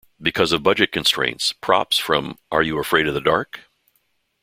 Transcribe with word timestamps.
Because 0.19 0.51
of 0.51 0.63
budget 0.63 0.91
constraints, 0.91 1.53
props 1.53 1.99
from 1.99 2.39
Are 2.51 2.63
You 2.63 2.79
Afraid 2.79 3.05
of 3.05 3.13
the 3.13 3.21
Dark? 3.21 3.69